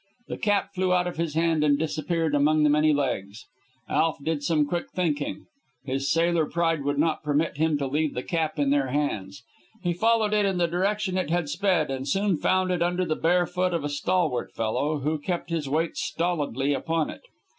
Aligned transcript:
The 0.29 0.37
cap 0.39 0.73
flew 0.73 0.95
out 0.95 1.05
of 1.05 1.17
his 1.17 1.35
hand 1.35 1.63
and 1.63 1.77
disappeared 1.77 2.33
among 2.33 2.63
the 2.63 2.71
many 2.71 2.91
legs. 2.91 3.45
Alf 3.87 4.17
did 4.23 4.41
some 4.41 4.65
quick 4.65 4.89
thinking; 4.89 5.45
his 5.85 6.11
sailor 6.11 6.47
pride 6.47 6.83
would 6.83 6.97
not 6.97 7.21
permit 7.21 7.57
him 7.57 7.77
to 7.77 7.85
leave 7.85 8.15
the 8.15 8.23
cap 8.23 8.57
in 8.57 8.71
their 8.71 8.87
hands. 8.87 9.43
He 9.83 9.93
followed 9.93 10.33
in 10.33 10.57
the 10.57 10.65
direction 10.65 11.19
it 11.19 11.29
had 11.29 11.49
sped, 11.49 11.91
and 11.91 12.07
soon 12.07 12.37
found 12.37 12.71
it 12.71 12.81
under 12.81 13.05
the 13.05 13.15
bare 13.15 13.45
foot 13.45 13.75
of 13.75 13.83
a 13.83 13.89
stalwart 13.89 14.51
fellow, 14.53 14.97
who 14.97 15.19
kept 15.19 15.51
his 15.51 15.69
weight 15.69 15.95
stolidly 15.95 16.73
upon 16.73 17.11
it. 17.11 17.21